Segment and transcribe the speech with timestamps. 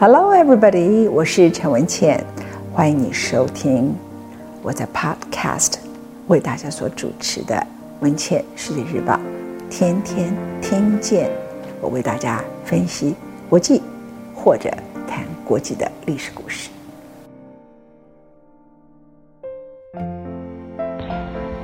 [0.00, 1.10] Hello, everybody！
[1.10, 2.24] 我是陈文茜，
[2.72, 3.94] 欢迎你收听
[4.62, 5.74] 我在 Podcast
[6.26, 7.54] 为大家所主持的
[8.00, 9.12] 《文茜世界日报》，
[9.68, 11.30] 天天听见
[11.82, 13.14] 我为大家分析
[13.50, 13.82] 国际
[14.34, 14.70] 或者
[15.06, 16.70] 谈国际的历史故事。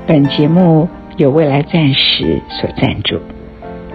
[0.06, 3.18] 本节目由未来暂时所赞助。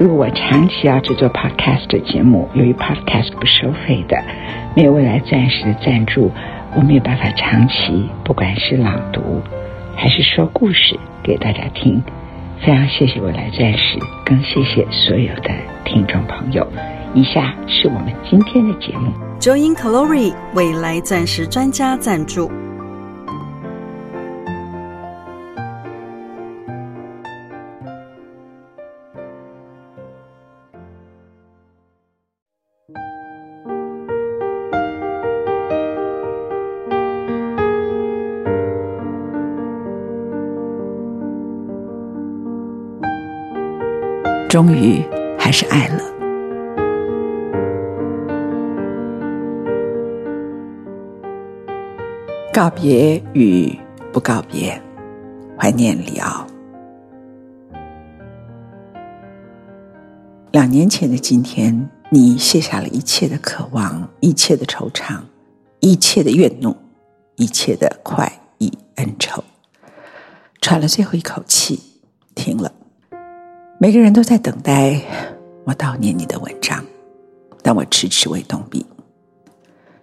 [0.01, 4.17] 如果我长期要制作 podcast 的节目，由于 podcast 不收费的，
[4.75, 6.31] 没有未来钻石的赞助，
[6.75, 9.21] 我没有办法长期，不管是朗读
[9.95, 12.01] 还是说故事给大家听。
[12.65, 15.51] 非常谢谢未来钻石，更谢谢所有的
[15.85, 16.67] 听众朋友。
[17.13, 19.13] 以下是我们今天的节目。
[19.39, 22.49] Join Glory 未来钻石专家赞助。
[44.51, 45.01] 终于
[45.39, 46.03] 还是爱了。
[52.51, 53.73] 告别与
[54.11, 54.81] 不告别，
[55.57, 56.45] 怀念李敖。
[60.51, 65.21] 两年前的今天，你卸下了一切的渴望，一切的惆怅，
[65.79, 66.75] 一切的怨怒，
[67.37, 69.41] 一切的快意恩仇，
[70.59, 71.79] 喘了最后一口气，
[72.35, 72.69] 停了。
[73.81, 75.01] 每个人都在等待
[75.65, 76.85] 我悼念你的文章，
[77.63, 78.85] 但我迟迟未动笔。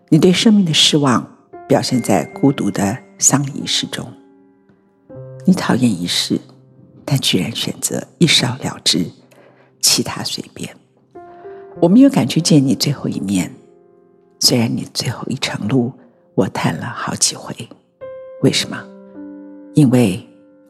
[0.08, 1.24] 你对生命的失望
[1.68, 4.12] 表现在孤独的丧礼仪式中。
[5.44, 6.40] 你讨厌仪式，
[7.04, 9.06] 但居然选择一烧了之，
[9.80, 10.76] 其他随便。
[11.80, 13.48] 我没有敢去见你最后一面，
[14.40, 15.92] 虽然你最后一程路
[16.34, 17.54] 我叹了好几回。
[18.42, 18.84] 为什么？
[19.74, 20.20] 因为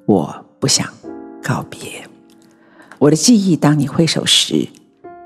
[0.05, 0.87] 我不想
[1.43, 2.07] 告别。
[3.01, 4.69] 我的记忆，当你挥手时，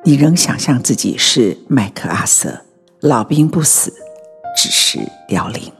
[0.04, 2.60] 你仍想象自己是麦克阿瑟，
[3.00, 3.90] 老兵不死，
[4.54, 5.72] 只是凋零。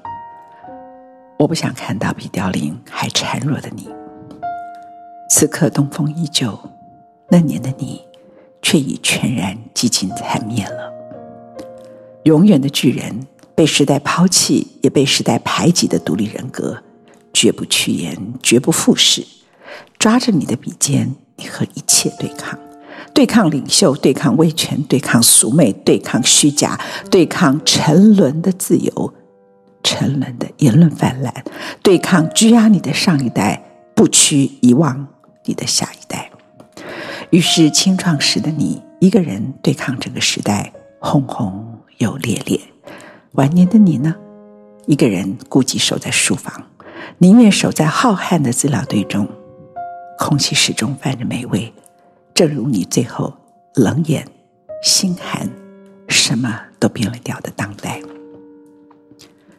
[1.38, 3.90] 我不想看到比凋零还孱弱的你。
[5.28, 6.58] 此刻东风依旧，
[7.28, 8.00] 那年的你，
[8.62, 10.90] 却已全然几近残灭了。
[12.24, 16.82] 永远的巨人，被时代抛弃，也被时代排挤的独立人格，
[17.34, 19.22] 绝不去言，绝不附势，
[20.02, 21.14] 抓着你的笔尖。
[21.36, 22.58] 你和一切对抗，
[23.14, 29.14] 对抗领袖，对抗威权，对抗俗媚，对抗虚假，对抗沉沦的自由，
[29.84, 31.32] 沉沦的言论泛滥，
[31.84, 33.62] 对抗拘押你的上一代，
[33.94, 35.06] 不屈遗忘
[35.44, 36.30] 你的下一代。
[37.30, 42.58] 于是，青壮时的你，一个人对抗这个时代，轰轰又烈烈；
[43.32, 44.14] 晚年的你呢，
[44.86, 46.66] 一个人孤寂守在书房，
[47.18, 49.26] 宁愿守在浩瀚的资料堆中。
[50.18, 51.72] 空气始终泛着霉味，
[52.34, 53.34] 正如你最后
[53.74, 54.26] 冷眼、
[54.82, 55.48] 心寒、
[56.08, 58.00] 什么都变了调的当代。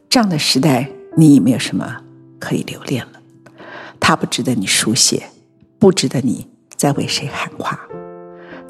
[0.10, 2.02] 这样的时代，你已没有什么
[2.40, 3.22] 可以留恋了。
[4.00, 5.24] 它不值得你书写，
[5.80, 7.80] 不值得你再为谁喊话。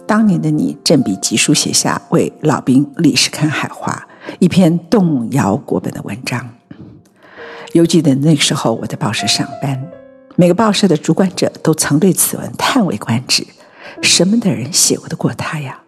[0.07, 4.07] 当年的你，正笔疾书写下为老兵李世戡喊话，
[4.39, 6.49] 一篇动摇国本的文章。
[7.71, 9.81] 犹记得那时候，我在报社上班。
[10.35, 13.45] 每个报社的主管者都曾对此文叹为观止：
[14.01, 15.79] 什么的人写得过他呀？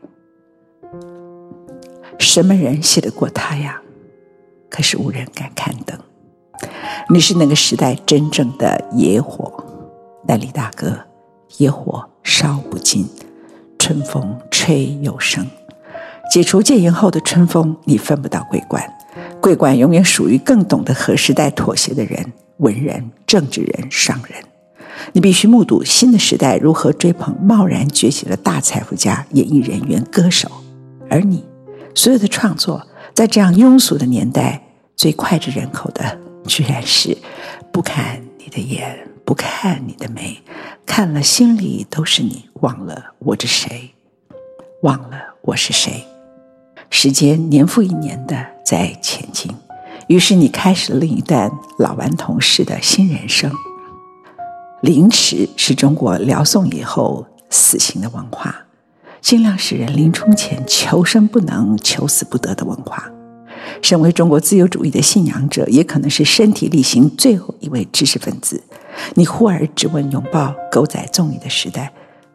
[2.20, 3.82] 什么人写得过他呀？
[4.70, 5.98] 可是无人敢刊登。
[7.10, 9.52] 你是那个时代真正的野火，
[10.28, 11.00] 但李大哥，
[11.58, 13.08] 野火烧不尽，
[13.80, 15.48] 春风吹又生。
[16.32, 18.94] 解除戒严后的春风，你分不到桂冠，
[19.42, 22.32] 桂冠永远属于更懂得和时代妥协的人。
[22.58, 24.44] 文人、政治人、商人，
[25.14, 30.50] 你必须目睹新的时代如何追捧贸然崛起的大财富家、演艺人员、歌手，
[31.09, 31.44] 而你
[31.94, 34.62] 所有的创作，在这样庸俗的年代，
[34.96, 37.18] 最脍炙人口的，居然是
[37.72, 40.41] 不看你的眼，不看你的眉，
[40.85, 43.91] 看了心里都是你，忘了我是谁，
[44.82, 46.06] 忘了我是谁。
[46.90, 49.52] 时间年复一年的在前进。
[50.07, 53.52] 于是你开始了另一段老顽童式的新人生。
[54.81, 58.55] 凌迟是中国辽宋以后死刑的文化，
[59.19, 63.11] 尽量使人临终前求生不能、求死不得的文化。
[63.81, 68.61] 身为中国自由主义的信仰者，也可能是身体力行最后一位知识分子。
[69.16, 71.91] 你忽而质问拥抱狗仔纵欲的时代，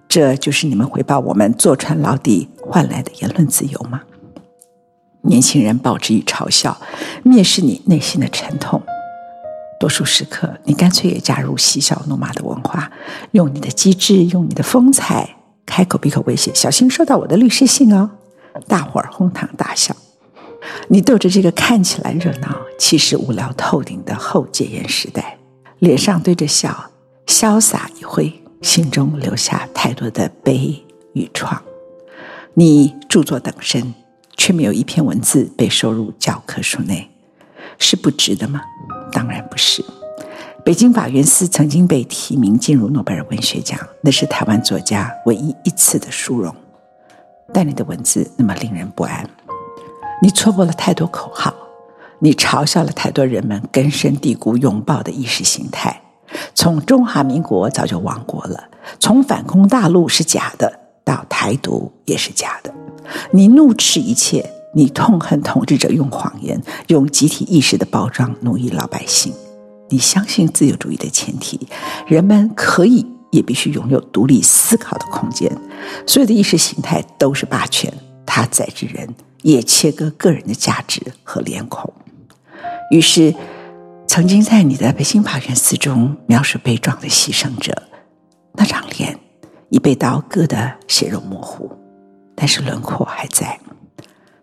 [0.09, 4.03] 这就是你们回报我们坐穿牢底换来的言论自由吗？
[5.23, 6.81] 年轻人报之以嘲笑，
[7.25, 8.83] 蔑视你内心的沉痛。
[9.79, 12.91] 多数时刻，你干脆也加入嬉笑怒骂的文化，
[13.33, 18.11] 用你的机智，用你的风采，开口闭口威胁：“小心收到我的律师信哦！”
[18.69, 19.97] 大伙儿哄堂大笑。
[20.89, 25.39] 你逗着这个看起来热闹，其实无聊透顶的后戒严时代，
[25.79, 26.91] 脸上堆着笑，
[27.27, 28.31] 潇洒一挥，
[28.61, 30.85] 心中留下太多的悲
[31.15, 31.63] 与创。
[32.53, 33.95] 你著作等身，
[34.41, 37.11] 却没有一篇文字被收入教科书内，
[37.77, 38.63] 是不值得吗？
[39.13, 39.85] 当然不是。
[40.65, 46.57] 北京法源寺曾经被提名进入诺贝尔文学奖，那是台湾作家唯一一次的殊荣。
[47.53, 49.29] 但你的文字那么令人不安，
[50.23, 51.55] 你错过了太多口号，
[52.21, 56.01] 你嘲笑了太多人们根深蒂固拥抱的意识形态。
[56.55, 60.81] 从中华民国早就亡国了，从反攻大陆是假的。
[61.03, 62.73] 到台独也是假的，
[63.33, 69.33] 你怒斥一切，你痛恨统治者用谎言、用集体意识的包装奴役老百姓。
[69.89, 71.67] 你相信自由主义的前提，
[72.07, 75.51] 人们可以也必须拥有独立思考的空间。
[76.07, 77.93] 所有的意识形态都是霸权，
[78.25, 81.93] 它宰制人，也切割个人的价值和脸孔。
[82.91, 83.35] 于是，
[84.07, 87.83] 曾经在你的北京法源寺中描述悲壮的牺牲者，
[88.55, 89.19] 那张脸。
[89.73, 91.71] 已被刀割得血肉模糊，
[92.41, 93.61] 但是轮廓还在。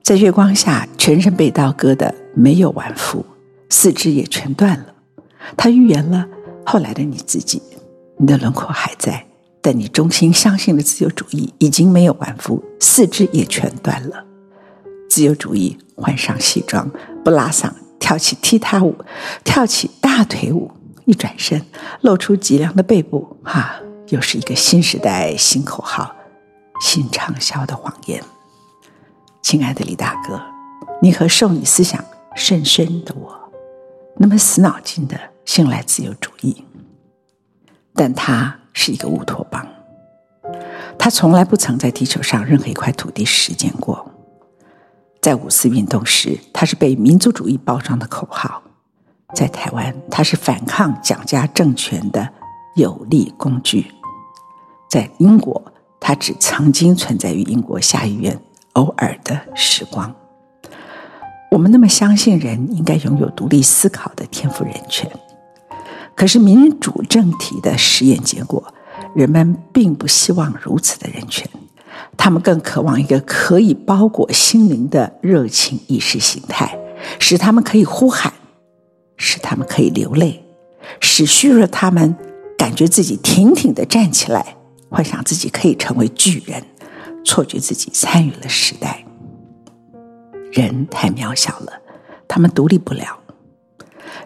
[0.03, 3.25] 在月光下，全身被刀割的没有完肤，
[3.71, 4.85] 四肢也全断了。
[5.57, 6.27] 他预言了
[6.63, 7.59] 后来的你自己。
[8.19, 9.25] 你的轮廓还在，
[9.63, 14.23] 但你衷心相信的自由主义已经没有完肤，四肢也全断了。
[15.09, 16.87] 自由主义换上西装，
[17.23, 18.95] 不拉嗓，跳起踢踏舞，
[19.43, 20.69] 跳起大腿舞，
[21.05, 21.59] 一转身
[22.01, 23.77] 露出脊梁的背部，哈。
[24.09, 26.15] 又是一个新时代新口号，
[26.79, 28.23] 新畅销的谎言。
[29.41, 30.41] 亲爱的李大哥，
[31.01, 32.03] 你和受你思想
[32.35, 33.37] 甚深的我，
[34.17, 36.65] 那么死脑筋的信赖自由主义，
[37.93, 39.65] 但他是一个乌托邦，
[40.99, 44.11] 他从来不曾在地球上任何一块土地实践过。
[45.21, 48.61] 在五四运动时，他是被民族主义包装的口号；
[49.33, 52.33] 在台湾，他是反抗蒋家政权的
[52.75, 53.91] 有力工具。
[54.89, 55.61] 在英国，
[55.99, 58.39] 他只曾经存在于英国下议院
[58.73, 60.13] 偶尔的时光。
[61.49, 65.09] 我们那么相信人应该拥有独立思考的天赋人权，
[66.13, 68.73] 可是民主政体的实验结果，
[69.15, 71.49] 人们并不希望如此的人权，
[72.17, 76.77] 他们更渴望一个可以包裹心灵的热情意识形态，
[77.17, 78.33] 使他们可以呼喊，
[79.15, 80.43] 使他们可以流泪，
[80.99, 82.13] 使虚弱他们
[82.57, 84.56] 感觉自己挺挺的站起来。
[84.89, 86.63] 幻想自己可以成为巨人，
[87.25, 89.03] 错觉自己参与了时代。
[90.51, 91.73] 人太渺小了，
[92.27, 93.19] 他们独立不了；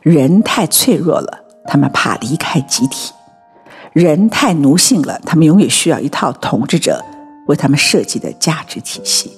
[0.02, 3.12] 人太脆弱了，他们怕离开集体；
[3.92, 7.04] 人太奴性了，他们永远需要一套统治者
[7.48, 9.32] 为他们设计的价值体系，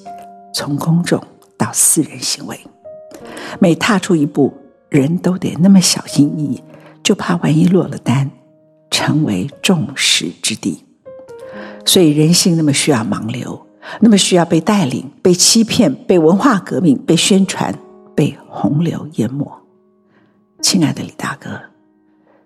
[0.53, 1.23] 从公众
[1.57, 2.59] 到私人行为。
[3.59, 4.53] 每踏出一步，
[4.89, 6.63] 人都得那么小心翼翼，
[7.01, 8.29] 就怕万一落了单，
[8.91, 10.85] 成为众矢之的。
[11.85, 13.67] 所以人性那么需要盲流，
[13.99, 17.77] 那么需要被带领、被欺骗、被文化革命、被宣传、
[18.15, 19.45] 被洪流淹没。
[20.61, 21.61] 亲爱的李大哥，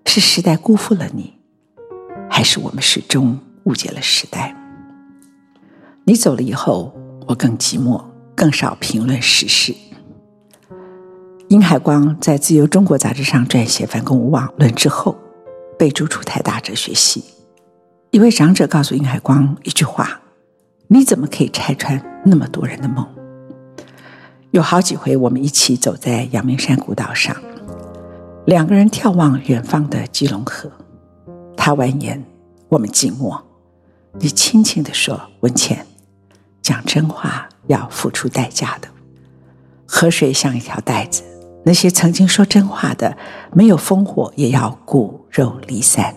[0.05, 1.33] 是时代辜负了你，
[2.29, 4.55] 还是我们始终误解了时代？
[6.03, 6.93] 你走了以后，
[7.27, 8.03] 我更寂寞，
[8.35, 9.75] 更少评论时事。
[11.49, 15.15] 殷海光在《自由中国》杂志上撰写《反共无望论》之后，
[15.77, 17.23] 被逐出台大哲学系。
[18.17, 20.19] 一位长者告诉殷海光一句话
[20.89, 23.07] ：“你怎么可以拆穿那么多人的梦？”
[24.49, 27.37] 有好几回，我们一起走在阳明山古道上，
[28.47, 30.71] 两个人眺望远方的基隆河。
[31.55, 32.19] 他蜿蜒，
[32.69, 33.45] 我们静默。
[34.13, 35.85] 你轻轻地说：“文茜，
[36.63, 38.87] 讲真话要付出代价的。
[39.85, 41.21] 河水像一条带子，
[41.63, 43.15] 那些曾经说真话的，
[43.53, 46.15] 没有烽火也要骨肉离散。”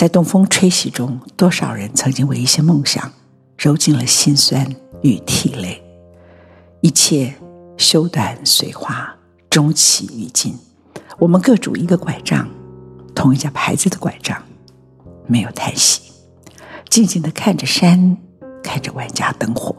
[0.00, 3.12] 在东风吹袭中，多少人曾经为一些梦想
[3.58, 4.66] 揉进了心酸
[5.02, 5.78] 与涕泪。
[6.80, 7.34] 一切
[7.76, 9.14] 修短随化，
[9.50, 10.58] 终期于尽。
[11.18, 12.48] 我们各拄一个拐杖，
[13.14, 14.42] 同一家牌子的拐杖，
[15.26, 16.10] 没有叹息，
[16.88, 18.16] 静静地看着山，
[18.62, 19.76] 看着万家灯火，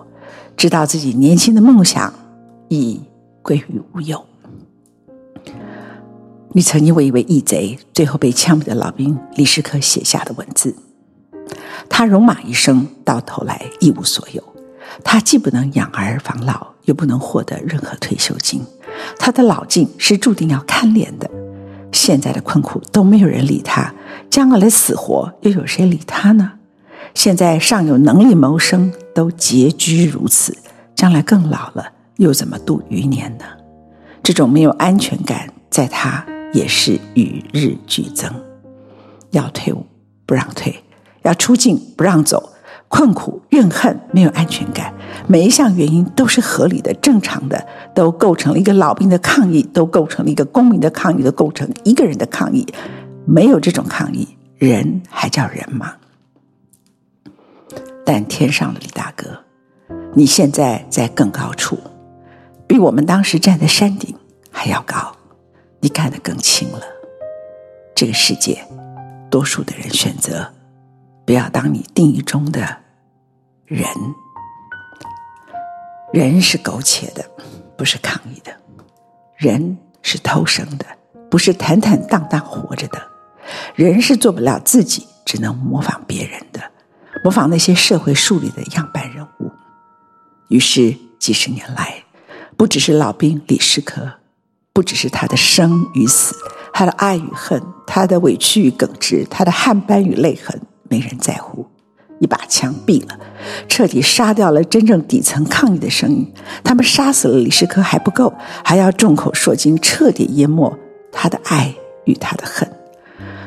[0.56, 2.13] 知道自己年轻的梦想
[2.70, 3.01] 已
[3.42, 4.24] 归于无有。
[6.53, 10.75] 你曾经为一位义贼最后被枪毙的老兵李世科写下的文字，
[11.88, 14.43] 他戎马一生，到头来一无所有。
[15.01, 18.62] 他既不能养儿防老，又不能获得任何退休金，
[19.17, 21.29] 他的老境是注定要看脸的。
[21.93, 23.93] 现在的困苦都没有人理他，
[24.29, 26.51] 将来的死活又有谁理他呢？
[27.13, 30.58] 现在尚有能力谋生，都拮据如此，
[30.96, 33.46] 将来更老了，又怎么度余年呢？
[34.22, 38.31] 这种没有安全感，在他也是与日俱增。
[39.31, 39.86] 要退伍
[40.25, 40.84] 不让退，
[41.24, 42.51] 要出境不让走，
[42.88, 44.93] 困苦、怨恨、没有安全感，
[45.27, 47.65] 每一项原因都是合理的、正常的，
[47.96, 52.67] 都构成了一个老兵的抗议，都构成了一个公民的抗议，都构成一个人的抗议。
[53.25, 54.27] 没有这种抗议，
[54.58, 55.93] 人还叫人吗？
[58.03, 59.27] 但天上的李大哥，
[60.13, 61.77] 你现在在更高处，
[62.67, 64.13] 比我们当时站在山顶
[64.50, 65.15] 还要高，
[65.82, 66.82] 你看得更清了。
[67.96, 68.64] 这个世界，
[69.30, 70.54] 多数的人选择
[71.26, 72.78] 不要当你定义中的
[73.66, 73.88] 人。
[76.14, 77.26] 人是苟且的，
[77.78, 78.52] 不是抗议的；
[79.38, 80.86] 人是偷生的，
[81.30, 83.00] 不是坦坦荡荡活着的；
[83.76, 86.62] 人是做不了自己，只能模仿别人的。
[87.24, 89.52] 模仿那些社会树立的样板人物，
[90.50, 92.04] 于是几十年来，
[92.58, 94.12] 不只是老兵李世科，
[94.74, 96.34] 不只是他的生与死，
[96.74, 101.68] 他的爱与恨，他的委屈与耿直，他的汗斑与泪痕，没人在乎。
[102.20, 103.20] 一把枪毙了，
[103.68, 106.32] 彻底杀掉了真正底层抗议的声音。
[106.63, 110.78] 他们杀死了李世科还不够，还要众口铄金，彻底淹没
[111.12, 111.74] 他的爱
[112.06, 112.72] 与他的恨。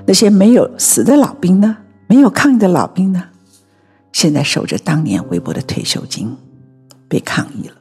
[0.06, 1.78] 那些没有死的老兵呢？
[2.06, 3.28] 没有抗议的老兵呢？
[4.12, 6.36] 现在守着当年微薄的退休金，
[7.08, 7.76] 被抗议了。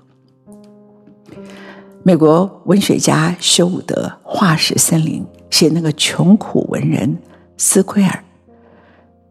[2.05, 7.17] 美国文学家休伍德《化石森林》写那个穷苦文人
[7.57, 8.21] 斯奎尔，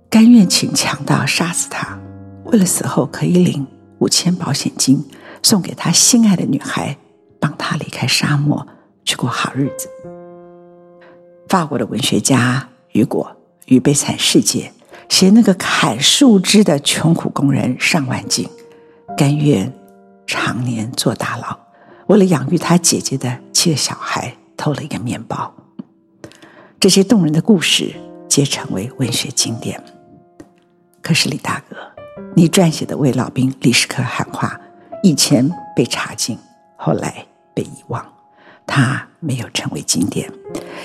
[0.08, 2.00] 甘愿请强盗杀死他，
[2.44, 3.66] 为了死后可以领
[3.98, 5.04] 五千保险金，
[5.42, 6.96] 送给他心爱的女孩，
[7.38, 8.66] 帮他离开沙漠，
[9.04, 9.90] 去过好日子。
[11.50, 13.36] 法国的文学家雨果
[13.66, 14.72] 与《悲惨世界》。
[15.10, 18.48] 写那个砍树枝的穷苦工人尚万景，
[19.14, 19.70] 甘愿
[20.26, 21.58] 常年坐大牢，
[22.12, 25.50] 为了养育他姐姐的七个小孩，偷了一个面包。
[26.78, 27.90] 这些动人的故事
[28.28, 29.82] 皆成为文学经典。
[31.00, 31.76] 可是李大哥，
[32.36, 34.60] 你撰写的为老兵李师科喊话，
[35.02, 36.36] 以前被查禁，
[36.76, 38.06] 后来被遗忘，
[38.66, 40.30] 他没有成为经典，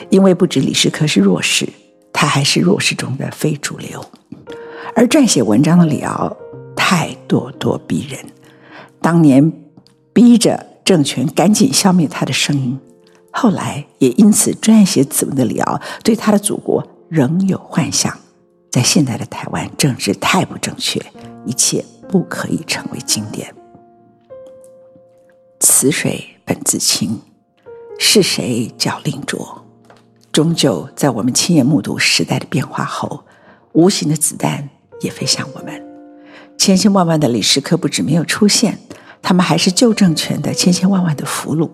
[0.09, 1.67] 因为不止李师科是弱势。
[2.13, 4.01] 他还是弱势中的非主流，
[4.95, 6.37] 而撰写文章的李敖
[6.73, 8.17] 太咄咄逼人，
[9.01, 9.51] 当年
[10.13, 12.79] 逼着政权赶紧消灭他的声音，
[13.29, 18.17] 后来也因此撰写此文的李敖对他的祖国仍有幻想。
[18.71, 21.05] 在现在的台湾，政治太不正确，
[21.45, 23.53] 一切不可以成为经典。
[25.59, 27.19] 此水本自清，
[27.99, 29.65] 是谁教令浊？
[30.31, 33.25] 终究在我们亲眼目睹时代的变化后，
[33.73, 34.69] 无形的子弹
[35.01, 35.85] 也飞向我们。
[36.57, 38.79] 千千万万的李师科不止没有出现，
[39.21, 41.69] 他们还是旧政权的千千万万的俘虏，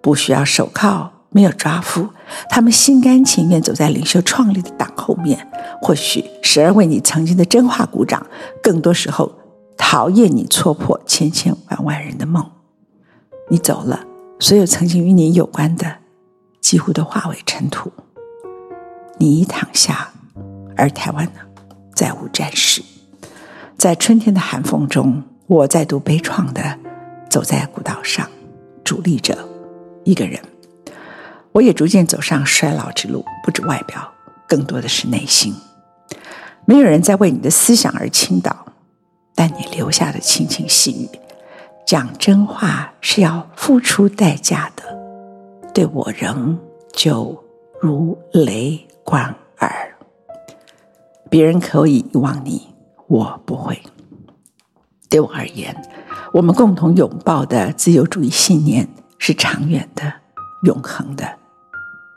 [0.00, 2.08] 不需要手铐，没有抓夫，
[2.48, 5.50] 他们心甘情愿走在领袖创立的党后面。
[5.82, 8.26] 或许时而为你曾经的真话鼓掌，
[8.62, 9.32] 更多时候
[9.76, 12.50] 讨厌你戳破千千万万人的梦。
[13.48, 14.04] 你走了，
[14.38, 15.96] 所有曾经与你有关的。
[16.60, 17.90] 几乎都化为尘土。
[19.16, 20.12] 你已躺下，
[20.76, 21.40] 而台湾呢，
[21.94, 22.82] 再无战事。
[23.78, 26.62] 在春天的寒风中，我再度悲怆地
[27.28, 28.30] 走在古道上，
[28.84, 29.36] 伫立着
[30.04, 30.40] 一个人。
[31.50, 34.12] 我也逐渐走上衰老之路，不止外表，
[34.46, 35.52] 更多的是内心。
[36.66, 38.64] 没有人在为你的思想而倾倒，
[39.34, 41.18] 但你留下的轻轻细语，
[41.84, 44.84] 讲真话是要付出代价的。
[45.74, 46.56] 对我仍
[46.92, 47.36] 旧
[47.80, 49.96] 如雷贯耳。
[51.28, 52.68] 别人可以遗忘你，
[53.08, 53.76] 我不会。
[55.10, 55.76] 对我而言，
[56.32, 58.88] 我们共同拥抱的自由主义信念
[59.18, 60.10] 是长远的、
[60.62, 61.28] 永恒的。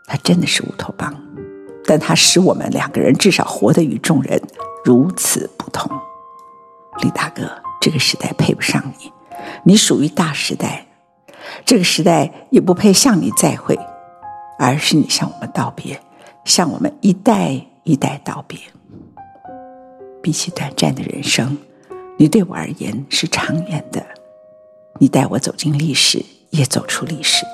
[0.06, 1.12] 它真的是乌托邦，
[1.86, 4.40] 但它使我们两个人至少活得与众人
[4.86, 5.92] 如此不同。
[7.02, 7.50] 李大哥，
[7.82, 9.12] 这个时代配不上你，
[9.66, 10.86] 你属于大时代。
[11.66, 13.78] 这个时代也不配向你再会，
[14.60, 16.00] 而是你向我们道别，
[16.46, 18.60] 向我们一代一代道别。
[20.22, 21.58] 比起短暂的人生，
[22.24, 24.02] 你对我而言是长远的。
[24.98, 27.46] 你带我走进历史，也走出历史。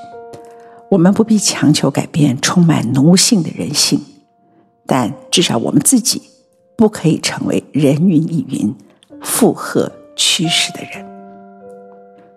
[0.91, 3.99] 我们不必强求改变充满奴性的人性，
[4.85, 6.21] 但至少我们自己
[6.77, 8.75] 不可以成为人云亦云、
[9.23, 11.03] 附和趋势的人。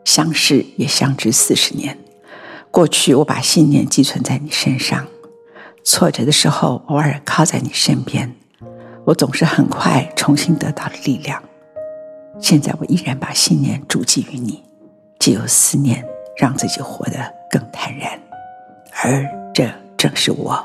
[0.06, 1.98] 相识也相知四十年。
[2.70, 5.06] 过去我把信念寄存在你身上，
[5.84, 8.34] 挫折的时候偶尔靠在你身边，
[9.04, 11.42] 我总是很快重新得到了力量。
[12.40, 14.62] 现在我依然把信念筑基于你，
[15.18, 16.04] 既有思念
[16.36, 18.18] 让自己活得更坦然，
[19.02, 19.24] 而
[19.54, 20.60] 这正是我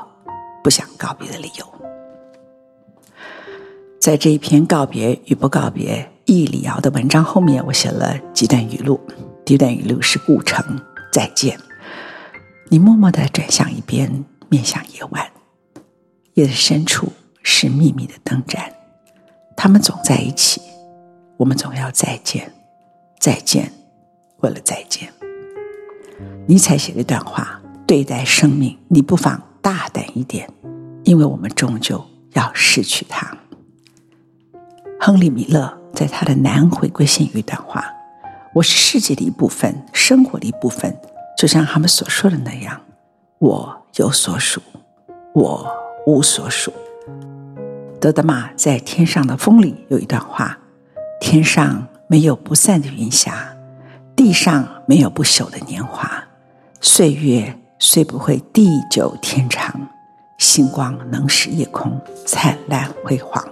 [0.64, 1.66] 不想告别的理由。
[4.00, 9.00] 在这一篇告别与不告别易理瑶的文章后面，我写了几段语录。
[9.44, 10.80] 第一段语录是顾城
[11.12, 11.58] 再见。
[12.70, 15.26] 你默默地转向一边，面向夜晚。
[16.34, 18.72] 夜的深处是秘密的灯盏，
[19.56, 20.60] 他们总在一起。
[21.38, 22.52] 我们总要再见，
[23.20, 23.72] 再见，
[24.38, 25.08] 为了再见。
[26.48, 30.50] 尼采写了一段话：对待生命，你不妨大胆一点，
[31.04, 33.38] 因为我们终究要失去它。
[35.00, 37.84] 亨利·米勒在他的南回归线有一段话：
[38.52, 40.92] 我是世界的一部分，生活的一部分。
[41.36, 42.80] 就像他们所说的那样，
[43.38, 44.60] 我有所属，
[45.36, 45.72] 我
[46.04, 46.72] 无所属。
[48.00, 50.58] 德德玛在《天上的风》里有一段话：
[51.20, 53.54] 天上没有不散的云霞，
[54.14, 56.10] 地上没有不朽的年华。
[56.80, 59.74] 岁月虽不会地久天长，
[60.38, 63.44] 星光能使夜空灿烂辉煌。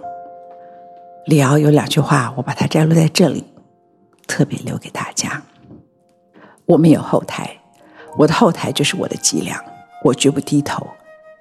[1.26, 3.44] 李敖有两句话，我把它摘录在这里，
[4.28, 5.42] 特别留给大家。
[6.66, 7.50] 我们有后台。
[8.16, 9.62] 我的后台就是我的脊梁，
[10.02, 10.86] 我绝不低头。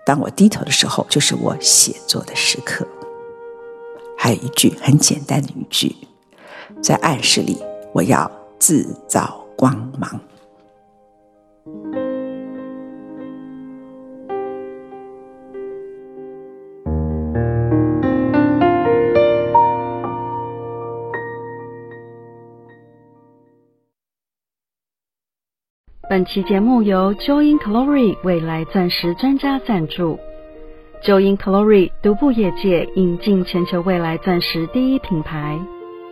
[0.06, 2.86] 当我低头的时候，就是我写作的时刻。
[4.18, 5.96] 还有一句很简单的语句，
[6.82, 7.58] 在暗室里，
[7.94, 8.30] 我要
[8.60, 10.20] 自造光芒。
[26.08, 30.18] 本期节目由 Join Glory 未来钻石专家赞助。
[31.04, 35.60] Join Glory 独步业界，引进全球未来钻石第一品牌。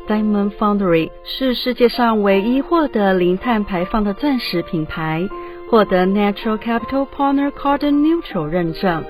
[0.05, 5.29] Diamond Foundry 是世界上唯一获得零碳排放的钻石品牌，
[5.69, 9.05] 获得 Natural Capital Partner Carbon Neutral 认证。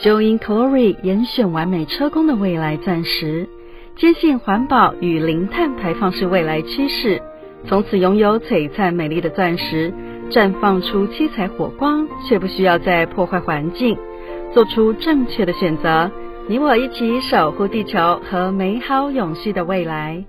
[0.00, 3.48] Join Glory 严选完美车工的未来钻石，
[3.94, 7.22] 坚信环保与零碳排放是未来趋势。
[7.68, 9.94] 从此拥有璀璨美丽的钻石，
[10.28, 13.96] 绽放出七彩火光，却不需要再破坏环境，
[14.52, 16.10] 做出正确的选择。
[16.48, 20.24] 你我一起守护地球和美好永续的未来。